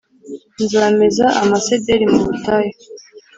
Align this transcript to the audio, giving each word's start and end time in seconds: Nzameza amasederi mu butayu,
Nzameza 0.63 1.25
amasederi 1.41 2.05
mu 2.11 2.19
butayu, 2.25 2.75